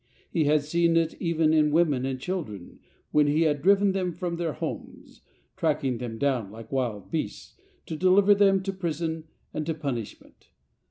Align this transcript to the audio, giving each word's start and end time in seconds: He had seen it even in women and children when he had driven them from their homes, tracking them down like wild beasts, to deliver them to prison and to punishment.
He 0.31 0.45
had 0.45 0.63
seen 0.63 0.97
it 0.97 1.13
even 1.21 1.53
in 1.53 1.69
women 1.69 2.07
and 2.07 2.19
children 2.19 2.79
when 3.11 3.27
he 3.27 3.43
had 3.43 3.61
driven 3.61 3.91
them 3.91 4.11
from 4.11 4.37
their 4.37 4.53
homes, 4.53 5.21
tracking 5.55 5.99
them 5.99 6.17
down 6.17 6.49
like 6.49 6.71
wild 6.71 7.11
beasts, 7.11 7.53
to 7.85 7.95
deliver 7.95 8.33
them 8.33 8.63
to 8.63 8.73
prison 8.73 9.25
and 9.53 9.63
to 9.67 9.75
punishment. 9.75 10.49